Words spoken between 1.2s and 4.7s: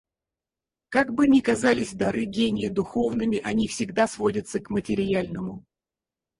ни казались дары гения духовными, они всегда сводятся